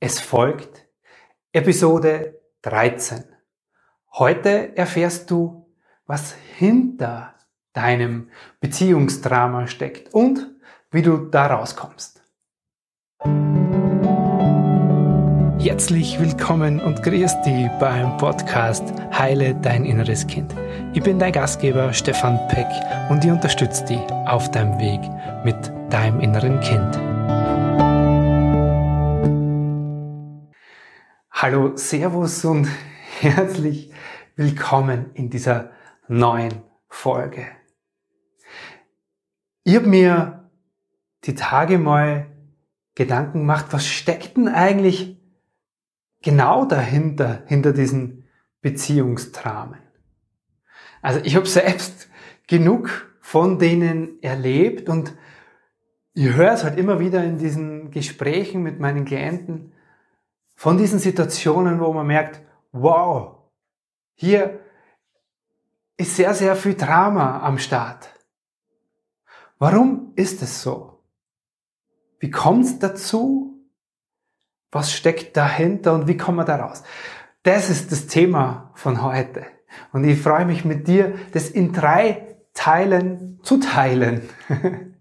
[0.00, 0.86] Es folgt
[1.52, 3.24] Episode 13.
[4.12, 5.66] Heute erfährst du,
[6.06, 7.34] was hinter
[7.72, 8.30] deinem
[8.60, 10.54] Beziehungsdrama steckt und
[10.92, 12.22] wie du da rauskommst.
[15.58, 20.54] Herzlich willkommen und grüß dich beim Podcast Heile dein inneres Kind.
[20.94, 22.68] Ich bin dein Gastgeber Stefan Peck
[23.10, 25.00] und ich unterstütze dich auf deinem Weg
[25.44, 27.17] mit deinem inneren Kind.
[31.40, 32.66] Hallo, Servus und
[33.20, 33.92] herzlich
[34.34, 35.70] willkommen in dieser
[36.08, 37.46] neuen Folge.
[39.62, 40.50] Ich habe mir
[41.22, 42.26] die Tage mal
[42.96, 45.16] Gedanken gemacht, was steckt denn eigentlich
[46.22, 48.24] genau dahinter, hinter diesen
[48.60, 49.78] Beziehungstramen?
[51.02, 52.10] Also ich habe selbst
[52.48, 55.14] genug von denen erlebt und
[56.14, 59.72] ich höre es halt immer wieder in diesen Gesprächen mit meinen Klienten,
[60.58, 63.44] von diesen Situationen, wo man merkt, wow,
[64.14, 64.58] hier
[65.96, 68.12] ist sehr, sehr viel Drama am Start.
[69.60, 71.04] Warum ist es so?
[72.18, 73.56] Wie kommt es dazu?
[74.72, 76.82] Was steckt dahinter und wie kommen wir da raus?
[77.44, 79.46] Das ist das Thema von heute.
[79.92, 84.28] Und ich freue mich mit dir, das in drei Teilen zu teilen.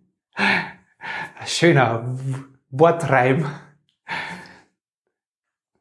[1.45, 2.16] Schöner
[2.69, 3.47] Wortreim.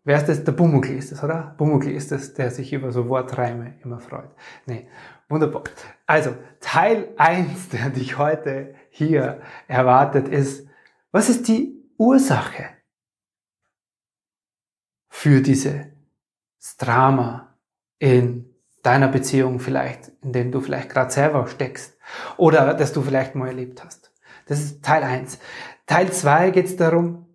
[0.06, 0.44] Wer ist das?
[0.44, 1.56] Der Bumuckl ist das, oder?
[1.58, 4.30] Bumuckl ist das, der sich über so Wortreime immer freut.
[4.64, 4.88] Nee,
[5.28, 5.64] wunderbar.
[6.06, 10.68] Also, Teil eins, der dich heute hier erwartet, ist,
[11.10, 12.68] was ist die Ursache
[15.08, 15.86] für dieses
[16.78, 17.58] Drama
[17.98, 18.54] in
[18.84, 21.98] deiner Beziehung vielleicht, in dem du vielleicht gerade selber steckst
[22.36, 24.12] oder das du vielleicht mal erlebt hast.
[24.46, 25.40] Das ist Teil eins.
[25.86, 27.26] Teil zwei geht es darum,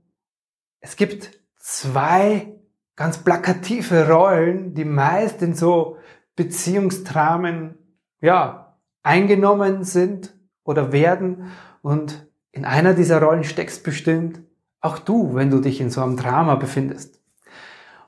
[0.79, 2.60] es gibt zwei
[2.95, 5.97] ganz plakative Rollen, die meist in so
[6.35, 7.77] Beziehungstramen,
[8.21, 11.51] ja, eingenommen sind oder werden.
[11.81, 14.41] Und in einer dieser Rollen steckst bestimmt
[14.81, 17.21] auch du, wenn du dich in so einem Drama befindest.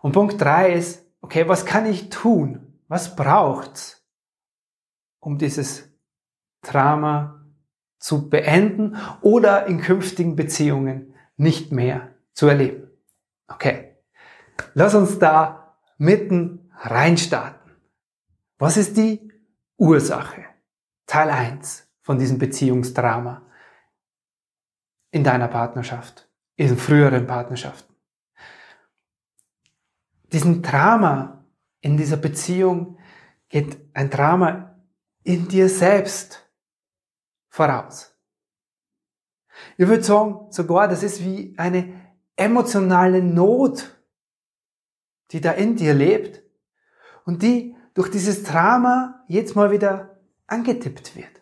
[0.01, 2.79] Und Punkt drei ist, okay, was kann ich tun?
[2.87, 4.05] Was braucht's,
[5.19, 5.89] um dieses
[6.61, 7.45] Drama
[7.99, 12.89] zu beenden oder in künftigen Beziehungen nicht mehr zu erleben?
[13.47, 13.92] Okay.
[14.73, 17.71] Lass uns da mitten reinstarten.
[18.57, 19.31] Was ist die
[19.77, 20.45] Ursache?
[21.05, 23.41] Teil 1 von diesem Beziehungsdrama
[25.11, 27.93] in deiner Partnerschaft, in früheren Partnerschaften.
[30.31, 31.45] Diesen Drama
[31.81, 32.97] in dieser Beziehung
[33.49, 34.79] geht ein Drama
[35.23, 36.49] in dir selbst
[37.49, 38.17] voraus.
[39.77, 41.93] Ich würde sagen, sogar, das ist wie eine
[42.35, 43.92] emotionale Not,
[45.33, 46.43] die da in dir lebt
[47.25, 51.41] und die durch dieses Drama jetzt mal wieder angetippt wird.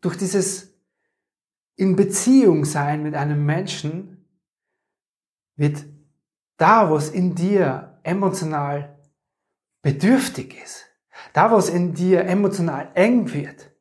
[0.00, 0.72] Durch dieses
[1.76, 4.28] in Beziehung sein mit einem Menschen
[5.56, 5.84] wird
[6.56, 8.98] da, was in dir emotional
[9.82, 10.86] bedürftig ist,
[11.32, 13.72] da, was in dir emotional eng wird,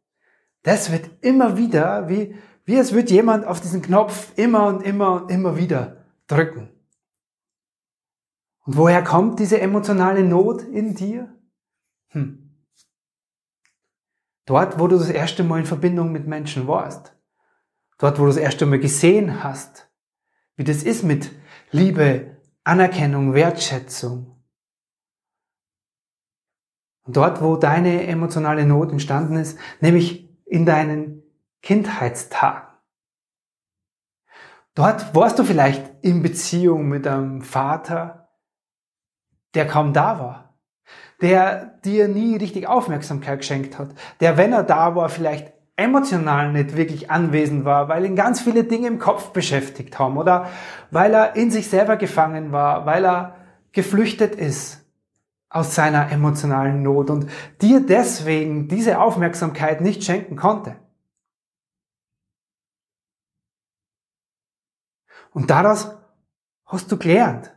[0.64, 2.36] das wird immer wieder wie
[2.66, 6.70] wie es wird jemand auf diesen Knopf immer und immer und immer wieder drücken.
[8.66, 11.36] Und woher kommt diese emotionale Not in dir?
[12.10, 12.56] Hm.
[14.46, 17.16] Dort, wo du das erste Mal in Verbindung mit Menschen warst.
[17.98, 19.90] Dort, wo du das erste Mal gesehen hast,
[20.56, 21.32] wie das ist mit
[21.72, 24.44] Liebe, Anerkennung, Wertschätzung.
[27.04, 31.21] Und dort, wo deine emotionale Not entstanden ist, nämlich in deinen
[31.62, 32.68] Kindheitstagen.
[34.74, 38.30] Dort warst du vielleicht in Beziehung mit einem Vater,
[39.54, 40.58] der kaum da war,
[41.22, 43.90] der dir nie richtig Aufmerksamkeit geschenkt hat,
[44.22, 48.64] der, wenn er da war, vielleicht emotional nicht wirklich anwesend war, weil ihn ganz viele
[48.64, 50.50] Dinge im Kopf beschäftigt haben oder
[50.90, 53.36] weil er in sich selber gefangen war, weil er
[53.72, 54.86] geflüchtet ist
[55.50, 57.28] aus seiner emotionalen Not und
[57.62, 60.76] dir deswegen diese Aufmerksamkeit nicht schenken konnte.
[65.32, 65.96] Und daraus
[66.66, 67.56] hast du gelernt.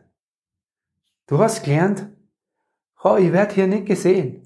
[1.27, 2.07] Du hast gelernt,
[3.03, 4.41] oh, ich werde hier nicht gesehen.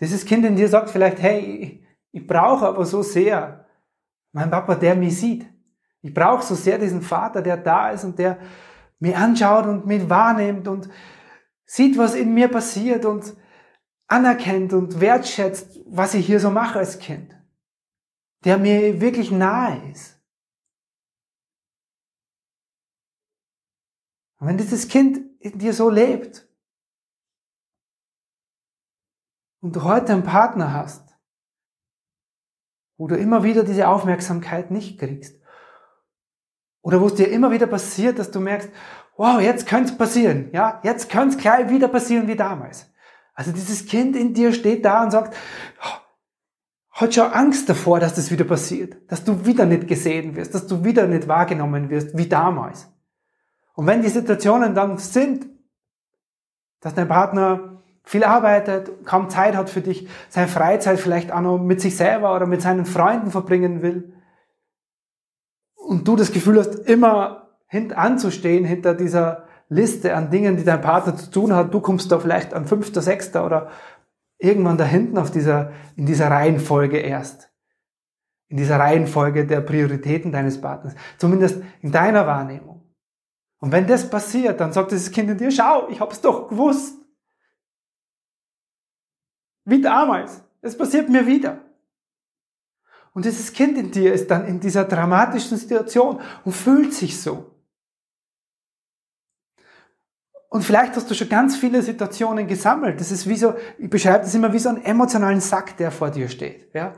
[0.00, 3.66] Dieses Kind in dir sagt vielleicht, hey, ich, brauche aber so sehr
[4.32, 5.46] mein Papa, der mich sieht.
[6.00, 8.38] Ich brauche so sehr diesen Vater, der da ist und der
[8.98, 10.88] mich anschaut und mich wahrnimmt und
[11.64, 13.36] sieht, was in mir passiert und
[14.08, 17.34] anerkennt und wertschätzt, was ich hier so mache als Kind.
[18.44, 20.11] der mir wirklich nahe ist.
[24.42, 26.48] Und wenn dieses Kind in dir so lebt
[29.60, 31.14] und du heute einen Partner hast,
[32.96, 35.40] wo du immer wieder diese Aufmerksamkeit nicht kriegst,
[36.80, 38.68] oder wo es dir immer wieder passiert, dass du merkst,
[39.16, 42.92] wow, jetzt könnte es passieren, ja, jetzt könnte es gleich wieder passieren wie damals.
[43.34, 45.36] Also dieses Kind in dir steht da und sagt,
[46.90, 50.66] hat schon Angst davor, dass das wieder passiert, dass du wieder nicht gesehen wirst, dass
[50.66, 52.91] du wieder nicht wahrgenommen wirst wie damals.
[53.74, 55.46] Und wenn die Situationen dann sind,
[56.80, 61.58] dass dein Partner viel arbeitet, kaum Zeit hat für dich, seine Freizeit vielleicht auch noch
[61.58, 64.14] mit sich selber oder mit seinen Freunden verbringen will,
[65.92, 71.16] und du das Gefühl hast, immer hintanzustehen hinter dieser Liste an Dingen, die dein Partner
[71.16, 73.70] zu tun hat, du kommst da vielleicht an fünfter, sechster oder
[74.38, 77.50] irgendwann da hinten auf dieser, in dieser Reihenfolge erst.
[78.48, 80.94] In dieser Reihenfolge der Prioritäten deines Partners.
[81.16, 82.71] Zumindest in deiner Wahrnehmung.
[83.62, 86.98] Und wenn das passiert, dann sagt dieses Kind in dir, schau, ich hab's doch gewusst.
[89.64, 90.42] Wie damals.
[90.60, 91.60] Es passiert mir wieder.
[93.14, 97.54] Und dieses Kind in dir ist dann in dieser dramatischen Situation und fühlt sich so.
[100.48, 102.98] Und vielleicht hast du schon ganz viele Situationen gesammelt.
[102.98, 106.10] Das ist wie so, ich beschreibe das immer wie so einen emotionalen Sack, der vor
[106.10, 106.74] dir steht.
[106.74, 106.94] Ja?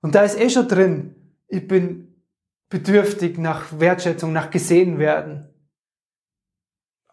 [0.00, 1.14] Und da ist eh schon drin,
[1.46, 2.22] ich bin
[2.70, 5.50] bedürftig nach Wertschätzung, nach gesehen werden.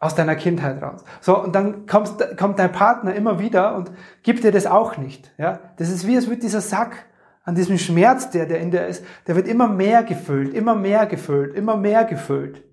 [0.02, 1.04] Aus deiner Kindheit raus.
[1.20, 3.92] So, und dann kommst, kommt dein Partner immer wieder und
[4.24, 5.30] gibt dir das auch nicht.
[5.38, 5.60] Ja?
[5.76, 7.06] Das ist wie, es wird dieser Sack
[7.44, 11.06] an diesem Schmerz, der, der in der ist, der wird immer mehr gefüllt, immer mehr
[11.06, 12.64] gefüllt, immer mehr gefüllt.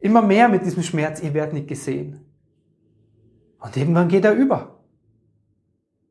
[0.00, 2.26] Immer mehr mit diesem Schmerz, ihr werdet nicht gesehen.
[3.58, 4.80] Und irgendwann geht er über.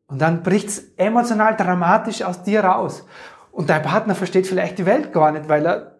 [0.07, 3.05] Und dann bricht's emotional dramatisch aus dir raus.
[3.51, 5.96] Und dein Partner versteht vielleicht die Welt gar nicht, weil er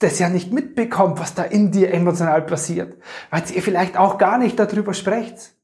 [0.00, 3.00] das ja nicht mitbekommt, was da in dir emotional passiert.
[3.30, 5.54] Weil ihr vielleicht auch gar nicht darüber sprecht.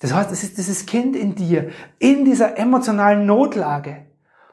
[0.00, 4.06] Das heißt, es ist dieses Kind in dir, in dieser emotionalen Notlage.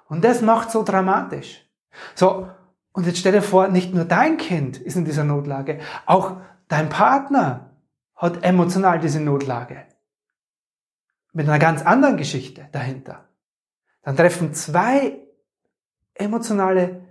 [0.07, 1.65] Und das macht so dramatisch.
[2.13, 2.49] So,
[2.91, 6.37] und jetzt stell dir vor, nicht nur dein Kind ist in dieser Notlage, auch
[6.67, 7.71] dein Partner
[8.15, 9.85] hat emotional diese Notlage.
[11.31, 13.29] Mit einer ganz anderen Geschichte dahinter.
[14.01, 15.24] Dann treffen zwei
[16.15, 17.01] emotionale,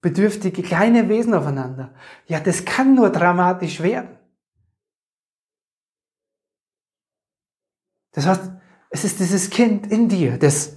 [0.00, 1.94] bedürftige kleine Wesen aufeinander.
[2.26, 4.18] Ja, das kann nur dramatisch werden.
[8.12, 8.50] Das heißt,
[8.90, 10.76] es ist dieses Kind in dir, das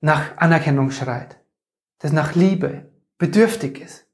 [0.00, 1.40] nach Anerkennung schreit,
[1.98, 4.06] das nach Liebe bedürftig ist,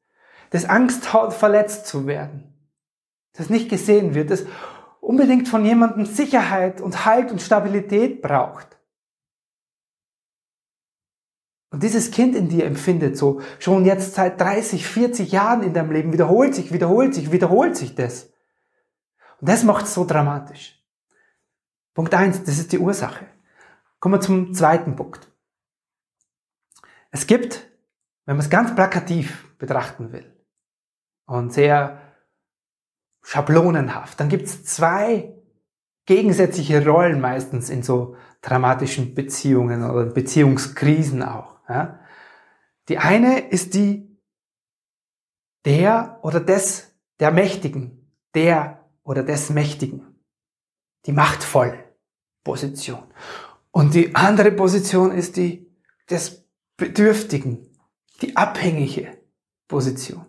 [0.50, 2.54] das Angst hat, verletzt zu werden,
[3.32, 4.44] das nicht gesehen wird, das
[5.00, 8.77] unbedingt von jemandem Sicherheit und Halt und Stabilität braucht.
[11.70, 15.92] Und dieses Kind in dir empfindet so, schon jetzt seit 30, 40 Jahren in deinem
[15.92, 18.30] Leben, wiederholt sich, wiederholt sich, wiederholt sich das.
[19.40, 20.82] Und das macht es so dramatisch.
[21.94, 23.26] Punkt eins, das ist die Ursache.
[24.00, 25.30] Kommen wir zum zweiten Punkt.
[27.10, 27.68] Es gibt,
[28.24, 30.32] wenn man es ganz plakativ betrachten will
[31.26, 32.00] und sehr
[33.22, 35.34] schablonenhaft, dann gibt es zwei
[36.06, 41.57] gegensätzliche Rollen meistens in so dramatischen Beziehungen oder Beziehungskrisen auch.
[41.68, 42.00] Ja.
[42.88, 44.18] Die eine ist die
[45.64, 50.24] der oder des, der Mächtigen, der oder des Mächtigen,
[51.06, 51.88] die Machtvolle.
[52.48, 53.02] Position.
[53.72, 55.70] Und die andere Position ist die
[56.08, 56.48] des
[56.78, 57.78] Bedürftigen,
[58.22, 59.18] die abhängige
[59.68, 60.24] Position.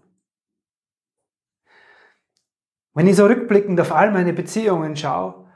[2.94, 5.50] Wenn ich so rückblickend auf all meine Beziehungen schaue,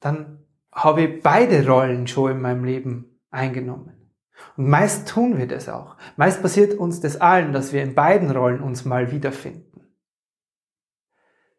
[0.00, 4.01] dann habe ich beide Rollen schon in meinem Leben eingenommen.
[4.56, 5.96] Und meist tun wir das auch.
[6.16, 9.72] Meist passiert uns das allen, dass wir in beiden Rollen uns mal wiederfinden.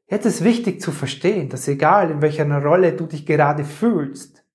[0.07, 4.45] Jetzt ist wichtig zu verstehen, dass egal in welcher Rolle du dich gerade fühlst,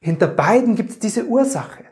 [0.00, 1.84] hinter beiden gibt es diese Ursache.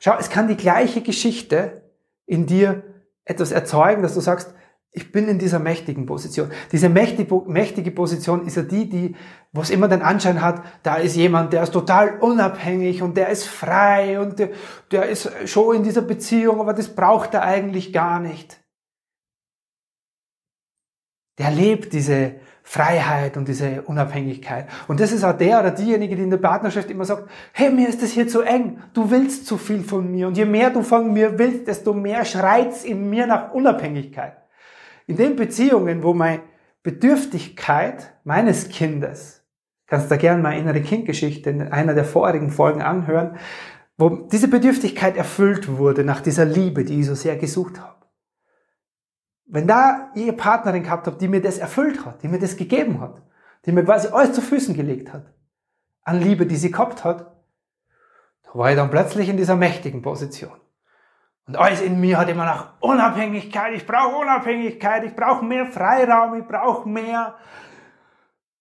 [0.00, 1.90] Schau, es kann die gleiche Geschichte
[2.26, 2.82] in dir
[3.24, 4.52] etwas erzeugen, dass du sagst,
[4.96, 6.50] ich bin in dieser mächtigen Position.
[6.72, 9.16] Diese mächtige Position ist ja die, die,
[9.52, 13.28] wo es immer den Anschein hat, da ist jemand, der ist total unabhängig und der
[13.28, 14.50] ist frei und der,
[14.90, 18.58] der ist schon in dieser Beziehung, aber das braucht er eigentlich gar nicht
[21.38, 24.66] der lebt diese Freiheit und diese Unabhängigkeit.
[24.88, 27.88] Und das ist auch der oder diejenige, die in der Partnerschaft immer sagt, hey, mir
[27.88, 30.26] ist das hier zu eng, du willst zu viel von mir.
[30.26, 34.36] Und je mehr du von mir willst, desto mehr schreit's in mir nach Unabhängigkeit.
[35.06, 36.42] In den Beziehungen, wo meine
[36.82, 39.46] Bedürftigkeit meines Kindes
[39.86, 43.38] Kannst da gerne mal innere Kindgeschichte in einer der vorigen Folgen anhören,
[43.96, 47.94] wo diese Bedürftigkeit erfüllt wurde nach dieser Liebe, die ich so sehr gesucht habe.
[49.46, 53.00] Wenn da ihr Partnerin gehabt habt, die mir das erfüllt hat, die mir das gegeben
[53.00, 53.22] hat,
[53.64, 55.32] die mir quasi alles zu Füßen gelegt hat,
[56.02, 57.32] an Liebe, die sie gehabt hat,
[58.42, 60.56] da war ich dann plötzlich in dieser mächtigen Position.
[61.46, 66.34] Und alles in mir hat immer nach Unabhängigkeit, ich brauche Unabhängigkeit, ich brauche mehr Freiraum,
[66.40, 67.36] ich brauche mehr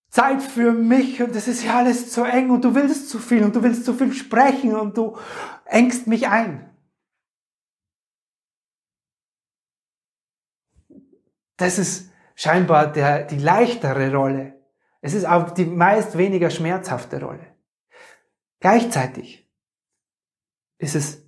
[0.10, 1.22] Zeit für mich.
[1.22, 2.52] Und das ist ja alles zu eng.
[2.52, 3.44] Und du willst zu viel.
[3.44, 4.76] Und du willst zu viel sprechen.
[4.76, 5.18] Und du
[5.66, 6.70] engst mich ein.
[11.58, 14.54] Das ist scheinbar der, die leichtere Rolle.
[15.02, 17.56] Es ist auch die meist weniger schmerzhafte Rolle.
[18.60, 19.50] Gleichzeitig
[20.78, 21.25] ist es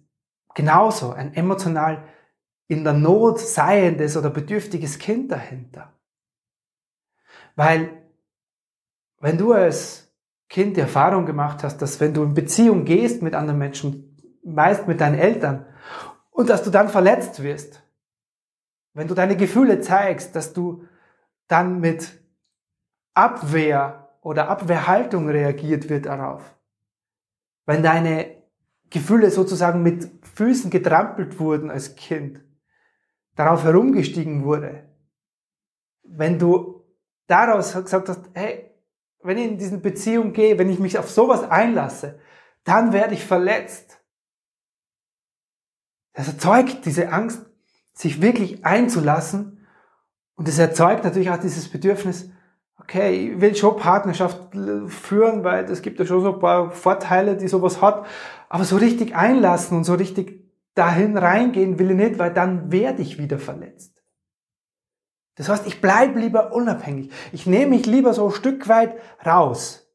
[0.57, 2.03] genauso ein emotional
[2.67, 5.93] in der Not seiendes oder bedürftiges Kind dahinter.
[7.55, 8.01] Weil
[9.19, 10.11] wenn du als
[10.49, 14.87] Kind die Erfahrung gemacht hast, dass wenn du in Beziehung gehst mit anderen Menschen, meist
[14.87, 15.67] mit deinen Eltern,
[16.31, 17.83] und dass du dann verletzt wirst,
[18.93, 20.87] wenn du deine Gefühle zeigst, dass du
[21.47, 22.19] dann mit
[23.13, 26.55] Abwehr oder Abwehrhaltung reagiert wird darauf.
[27.65, 28.36] Wenn deine
[28.89, 32.41] Gefühle sozusagen mit Füßen getrampelt wurden als Kind,
[33.35, 34.87] darauf herumgestiegen wurde.
[36.03, 36.85] Wenn du
[37.27, 38.71] daraus gesagt hast, hey,
[39.21, 42.19] wenn ich in diese Beziehung gehe, wenn ich mich auf sowas einlasse,
[42.63, 44.01] dann werde ich verletzt.
[46.13, 47.45] Das erzeugt diese Angst,
[47.93, 49.67] sich wirklich einzulassen.
[50.35, 52.29] Und es erzeugt natürlich auch dieses Bedürfnis,
[52.87, 54.39] okay, ich will schon Partnerschaft
[54.87, 58.05] führen, weil es gibt ja schon so ein paar Vorteile, die sowas hat.
[58.47, 63.01] Aber so richtig einlassen und so richtig dahin reingehen will ich nicht, weil dann werde
[63.01, 64.01] ich wieder verletzt.
[65.35, 67.11] Das heißt, ich bleibe lieber unabhängig.
[67.33, 69.91] Ich nehme mich lieber so ein Stück weit raus.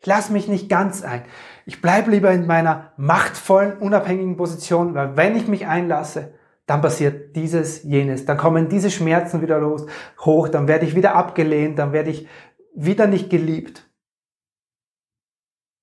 [0.00, 1.24] Ich lasse mich nicht ganz ein.
[1.64, 6.34] Ich bleibe lieber in meiner machtvollen, unabhängigen Position, weil wenn ich mich einlasse,
[6.66, 8.24] dann passiert dieses, jenes.
[8.24, 9.86] Dann kommen diese Schmerzen wieder los,
[10.20, 12.28] hoch, dann werde ich wieder abgelehnt, dann werde ich
[12.74, 13.88] wieder nicht geliebt.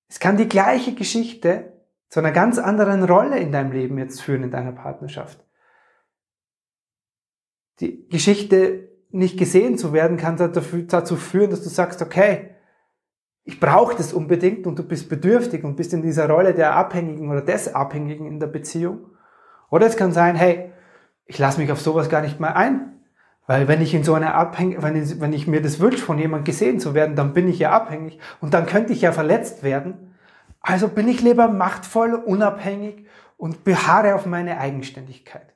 [0.10, 1.74] Es kann die gleiche Geschichte
[2.10, 5.44] zu einer ganz anderen Rolle in deinem Leben jetzt führen, in deiner Partnerschaft.
[7.80, 12.52] Die Geschichte nicht gesehen zu werden, kann dazu führen, dass du sagst, okay,
[13.46, 17.30] ich brauche das unbedingt und du bist bedürftig und bist in dieser Rolle der Abhängigen
[17.30, 19.08] oder des Abhängigen in der Beziehung.
[19.70, 20.73] Oder es kann sein, hey,
[21.26, 22.90] ich lasse mich auf sowas gar nicht mehr ein.
[23.46, 26.18] Weil wenn ich in so einer Abhängig, wenn ich, wenn ich mir das wünsche, von
[26.18, 29.64] jemandem gesehen zu werden, dann bin ich ja abhängig und dann könnte ich ja verletzt
[29.64, 30.16] werden.
[30.62, 35.54] Also bin ich lieber machtvoll, unabhängig und beharre auf meine Eigenständigkeit.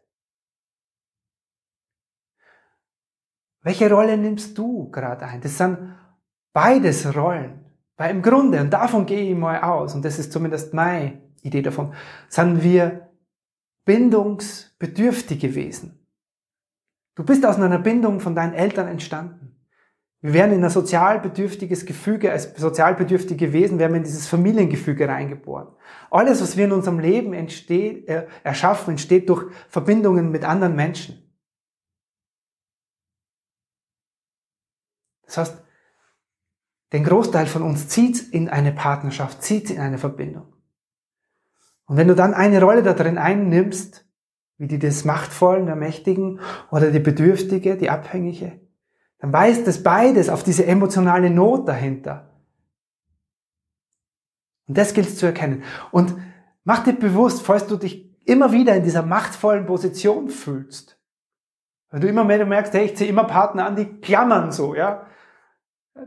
[3.61, 5.41] Welche Rolle nimmst du gerade ein?
[5.41, 5.95] Das sind
[6.53, 7.65] beides Rollen.
[7.95, 11.61] Weil im Grunde, und davon gehe ich mal aus, und das ist zumindest meine Idee
[11.61, 11.93] davon,
[12.29, 13.06] sind wir
[13.87, 16.05] bindungsbedürftige Wesen.
[17.15, 19.55] Du bist aus einer Bindung von deinen Eltern entstanden.
[20.21, 25.69] Wir werden in ein sozialbedürftiges Gefüge, als sozialbedürftige Wesen werden wir in dieses Familiengefüge reingeboren.
[26.11, 31.23] Alles, was wir in unserem Leben entsteht, äh, erschaffen, entsteht durch Verbindungen mit anderen Menschen.
[35.25, 35.63] Das heißt,
[36.93, 40.56] den Großteil von uns zieht in eine Partnerschaft, zieht in eine Verbindung.
[41.87, 44.05] Und wenn du dann eine Rolle da drin einnimmst,
[44.57, 46.39] wie die des Machtvollen, der Mächtigen
[46.69, 48.59] oder die Bedürftige, die Abhängige,
[49.19, 52.29] dann weist es beides auf diese emotionale Not dahinter.
[54.67, 55.63] Und das gilt es zu erkennen.
[55.91, 56.15] Und
[56.63, 60.99] mach dir bewusst, falls du dich immer wieder in dieser machtvollen Position fühlst,
[61.89, 65.07] wenn du immer mehr merkst, hey, ich ziehe immer Partner an, die klammern so, ja,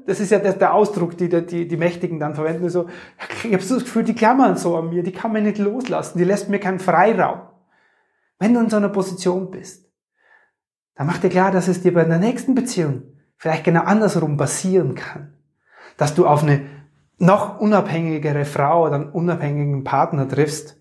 [0.06, 2.68] das ist ja der, Ausdruck, die, die die Mächtigen dann verwenden.
[2.68, 2.88] So,
[3.44, 6.18] ich habe so das Gefühl, die klammern so an mir, die kann man nicht loslassen,
[6.18, 7.40] die lässt mir keinen Freiraum.
[8.38, 9.90] Wenn du in so einer Position bist,
[10.94, 13.02] dann mach dir klar, dass es dir bei der nächsten Beziehung
[13.36, 15.34] vielleicht genau andersrum passieren kann.
[15.96, 16.62] Dass du auf eine
[17.18, 20.80] noch unabhängigere Frau oder einen unabhängigen Partner triffst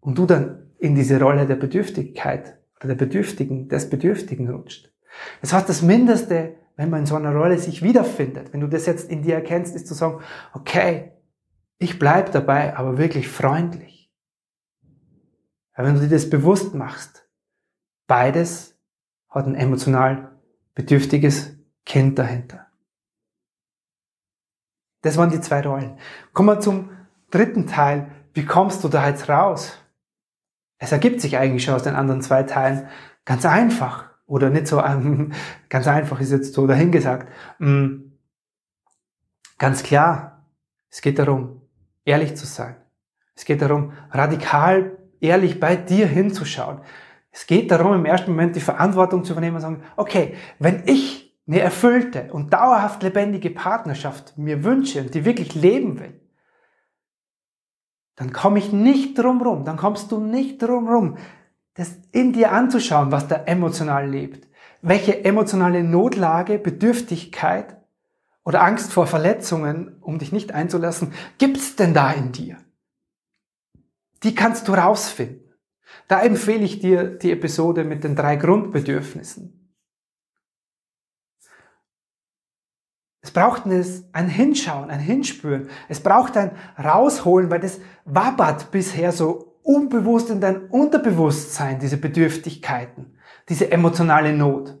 [0.00, 4.92] und du dann in diese Rolle der Bedürftigkeit oder der Bedürftigen, des Bedürftigen rutscht.
[5.40, 8.86] Das heißt, das Mindeste, wenn man in so einer Rolle sich wiederfindet, wenn du das
[8.86, 11.12] jetzt in dir erkennst, ist zu sagen, okay,
[11.78, 14.10] ich bleib dabei, aber wirklich freundlich.
[15.74, 17.28] Aber wenn du dir das bewusst machst,
[18.06, 18.78] beides
[19.28, 20.38] hat ein emotional
[20.74, 22.66] bedürftiges Kind dahinter.
[25.02, 25.98] Das waren die zwei Rollen.
[26.32, 26.90] Kommen wir zum
[27.30, 28.10] dritten Teil.
[28.34, 29.78] Wie kommst du da jetzt raus?
[30.78, 32.88] Es ergibt sich eigentlich schon aus den anderen zwei Teilen
[33.24, 35.32] ganz einfach oder nicht so ähm,
[35.68, 37.28] ganz einfach ist jetzt so dahingesagt.
[37.58, 38.12] Mm.
[39.58, 40.46] Ganz klar,
[40.88, 41.60] es geht darum,
[42.06, 42.76] ehrlich zu sein.
[43.34, 46.80] Es geht darum, radikal ehrlich bei dir hinzuschauen.
[47.30, 51.38] Es geht darum, im ersten Moment die Verantwortung zu übernehmen und sagen, okay, wenn ich
[51.46, 56.18] eine erfüllte und dauerhaft lebendige Partnerschaft mir wünsche und die wirklich leben will,
[58.16, 61.18] dann komme ich nicht drum rum, dann kommst du nicht drum rum,
[61.74, 64.48] das in dir anzuschauen, was da emotional lebt.
[64.82, 67.76] Welche emotionale Notlage, Bedürftigkeit
[68.44, 72.58] oder Angst vor Verletzungen, um dich nicht einzulassen, gibt's denn da in dir?
[74.22, 75.54] Die kannst du rausfinden.
[76.08, 79.58] Da empfehle ich dir die Episode mit den drei Grundbedürfnissen.
[83.20, 85.70] Es braucht ein Hinschauen, ein Hinspüren.
[85.88, 93.18] Es braucht ein Rausholen, weil das wabbert bisher so unbewusst in dein Unterbewusstsein, diese Bedürftigkeiten,
[93.48, 94.78] diese emotionale Not.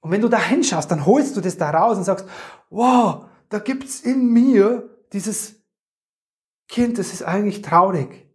[0.00, 2.26] Und wenn du da hinschaust, dann holst du das da raus und sagst,
[2.70, 5.56] wow, da gibt's in mir dieses
[6.68, 8.26] Kind, das ist eigentlich traurig.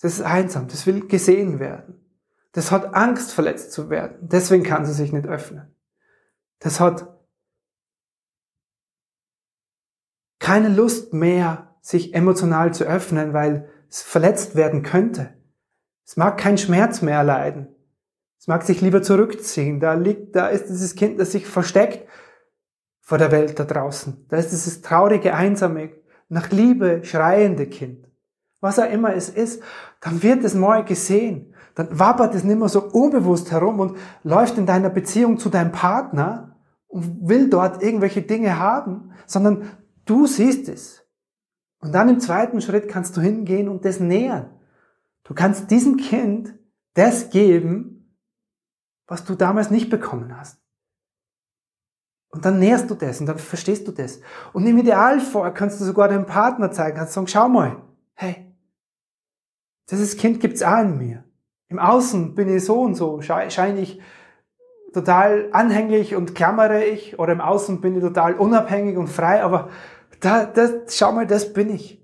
[0.00, 2.04] Das ist einsam, das will gesehen werden.
[2.52, 4.18] Das hat Angst, verletzt zu werden.
[4.20, 5.74] Deswegen kann sie sich nicht öffnen.
[6.58, 7.16] Das hat
[10.38, 15.34] keine Lust mehr, sich emotional zu öffnen, weil es verletzt werden könnte.
[16.04, 17.68] Es mag keinen Schmerz mehr erleiden.
[18.40, 19.78] Es mag sich lieber zurückziehen.
[19.78, 22.08] Da liegt, da ist dieses Kind, das sich versteckt
[23.00, 24.26] vor der Welt da draußen.
[24.28, 25.90] Da ist dieses traurige, einsame,
[26.28, 28.08] nach Liebe schreiende Kind.
[28.60, 29.62] Was auch immer es ist,
[30.00, 31.54] dann wird es mal gesehen.
[31.76, 35.70] Dann wabbert es nicht mehr so unbewusst herum und läuft in deiner Beziehung zu deinem
[35.70, 36.56] Partner
[36.88, 39.70] und will dort irgendwelche Dinge haben, sondern
[40.04, 41.05] du siehst es.
[41.80, 44.50] Und dann im zweiten Schritt kannst du hingehen und das nähern.
[45.24, 46.54] Du kannst diesem Kind
[46.94, 48.16] das geben,
[49.06, 50.58] was du damals nicht bekommen hast.
[52.30, 54.20] Und dann näherst du das und dann verstehst du das.
[54.52, 57.82] Und im Idealfall kannst du sogar deinem Partner zeigen, kannst sagen, schau mal,
[58.14, 58.52] hey,
[59.90, 61.24] dieses Kind gibt's auch in mir.
[61.68, 64.00] Im Außen bin ich so und so, scheine ich
[64.92, 69.70] total anhänglich und klammere ich, oder im Außen bin ich total unabhängig und frei, aber
[70.20, 72.02] da, das, schau mal, das bin ich.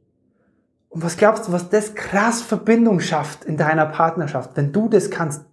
[0.88, 5.10] Und was glaubst du, was das krass Verbindung schafft in deiner Partnerschaft, wenn du das
[5.10, 5.46] kannst,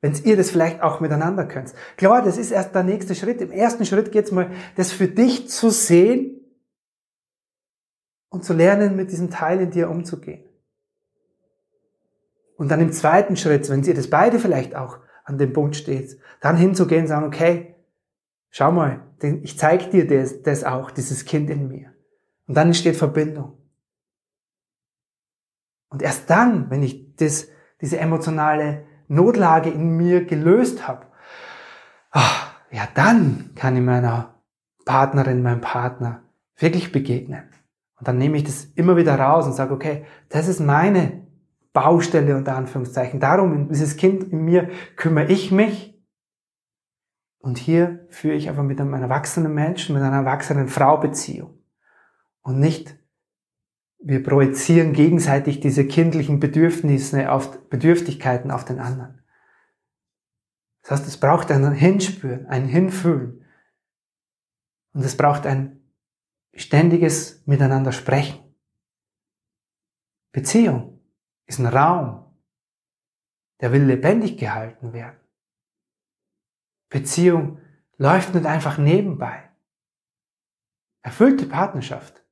[0.00, 1.74] wenn ihr das vielleicht auch miteinander könnt.
[1.96, 3.40] Klar, das ist erst der nächste Schritt.
[3.40, 6.40] Im ersten Schritt geht es mal, das für dich zu sehen
[8.30, 10.44] und zu lernen, mit diesem Teil in dir umzugehen.
[12.56, 16.18] Und dann im zweiten Schritt, wenn ihr das beide vielleicht auch an dem Punkt steht,
[16.40, 17.74] dann hinzugehen und sagen, okay,
[18.50, 19.00] schau mal,
[19.42, 21.92] ich zeige dir das, das auch, dieses Kind in mir.
[22.46, 23.56] Und dann entsteht Verbindung.
[25.88, 27.48] Und erst dann, wenn ich das,
[27.80, 31.06] diese emotionale Notlage in mir gelöst habe,
[32.10, 34.34] ach, ja, dann kann ich meiner
[34.84, 36.22] Partnerin, meinem Partner
[36.56, 37.50] wirklich begegnen.
[37.98, 41.26] Und dann nehme ich das immer wieder raus und sage, okay, das ist meine
[41.72, 43.20] Baustelle unter Anführungszeichen.
[43.20, 45.89] Darum, um dieses Kind in mir kümmere ich mich.
[47.40, 51.58] Und hier führe ich einfach mit einem erwachsenen Menschen, mit einer erwachsenen Frau Beziehung.
[52.42, 52.96] Und nicht,
[53.98, 59.22] wir projizieren gegenseitig diese kindlichen Bedürfnisse auf, Bedürftigkeiten auf den anderen.
[60.82, 63.44] Das heißt, es braucht ein Hinspüren, ein Hinfühlen.
[64.92, 65.80] Und es braucht ein
[66.52, 68.38] ständiges Miteinander sprechen.
[70.32, 71.00] Beziehung
[71.46, 72.24] ist ein Raum,
[73.60, 75.18] der will lebendig gehalten werden.
[76.90, 77.58] Beziehung
[77.96, 79.44] läuft nicht einfach nebenbei.
[81.02, 82.22] Erfüllte Partnerschaft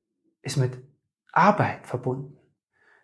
[0.41, 0.77] ist mit
[1.31, 2.37] Arbeit verbunden.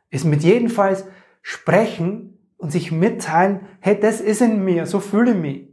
[0.10, 1.06] Ist mit jedenfalls
[1.42, 5.70] sprechen und sich mitteilen, hey, das ist in mir, so fühle ich mich.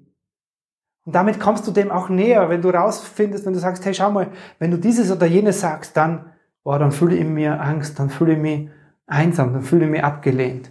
[1.04, 4.10] Und damit kommst du dem auch näher, wenn du rausfindest, wenn du sagst, hey, schau
[4.10, 8.08] mal, wenn du dieses oder jenes sagst, dann, oh, dann fühle ich mir Angst, dann
[8.08, 8.70] fühle ich mich
[9.06, 10.70] einsam, dann fühle ich mich abgelehnt.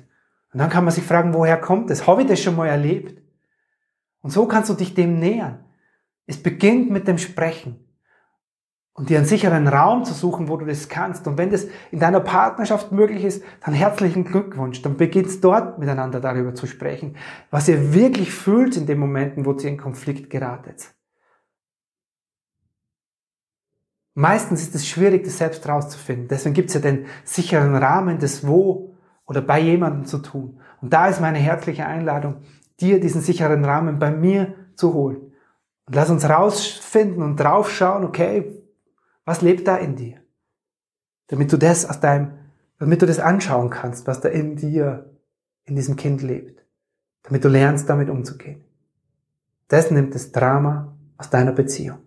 [0.54, 2.08] Und dann kann man sich fragen, woher kommt das?
[2.08, 3.21] Habe ich das schon mal erlebt?
[4.22, 5.66] Und so kannst du dich dem nähern.
[6.26, 7.86] Es beginnt mit dem Sprechen
[8.94, 11.26] und dir einen sicheren Raum zu suchen, wo du das kannst.
[11.28, 14.82] Und wenn das in deiner Partnerschaft möglich ist, dann herzlichen Glückwunsch.
[14.82, 17.16] Dann beginnst dort miteinander darüber zu sprechen,
[17.50, 20.94] was ihr wirklich fühlt in den Momenten, wo ihr in Konflikt geratet.
[24.14, 26.28] Meistens ist es schwierig, das selbst rauszufinden.
[26.28, 28.94] Deswegen gibt es ja den sicheren Rahmen, das wo
[29.26, 30.60] oder bei jemandem zu tun.
[30.82, 32.42] Und da ist meine herzliche Einladung,
[32.82, 35.34] dir diesen sicheren Rahmen bei mir zu holen.
[35.86, 38.62] Und lass uns rausfinden und draufschauen, okay,
[39.26, 40.18] was lebt da in dir?
[41.28, 42.34] Damit du das aus deinem,
[42.80, 45.10] damit du das anschauen kannst, was da in dir,
[45.66, 46.66] in diesem Kind lebt.
[47.24, 48.64] Damit du lernst, damit umzugehen.
[49.68, 52.00] Das nimmt das Drama aus deiner Beziehung.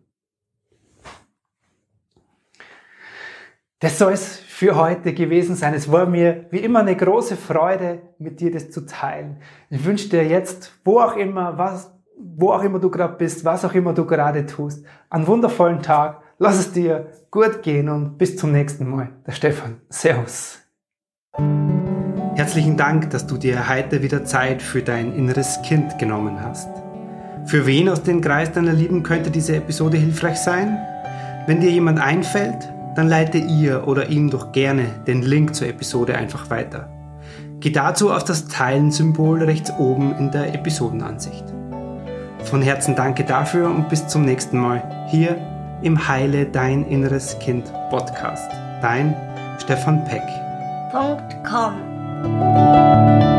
[3.84, 5.74] Das soll es für heute gewesen sein.
[5.74, 9.42] Es war mir wie immer eine große Freude, mit dir das zu teilen.
[9.68, 13.62] Ich wünsche dir jetzt, wo auch immer, was, wo auch immer du gerade bist, was
[13.62, 16.22] auch immer du gerade tust, einen wundervollen Tag.
[16.38, 19.10] Lass es dir gut gehen und bis zum nächsten Mal.
[19.26, 19.82] Der Stefan.
[19.90, 20.60] Servus.
[22.36, 26.70] Herzlichen Dank, dass du dir heute wieder Zeit für dein inneres Kind genommen hast.
[27.44, 30.78] Für wen aus dem Kreis deiner Lieben könnte diese Episode hilfreich sein?
[31.46, 36.16] Wenn dir jemand einfällt, dann leite ihr oder ihm doch gerne den Link zur Episode
[36.16, 36.88] einfach weiter.
[37.60, 41.44] Geh dazu auf das Teilen-Symbol rechts oben in der Episodenansicht.
[42.44, 45.36] Von Herzen danke dafür und bis zum nächsten Mal hier
[45.82, 48.50] im Heile Dein Inneres Kind Podcast.
[48.82, 49.16] Dein
[49.58, 50.22] Stefan Peck.
[51.44, 53.33] Com.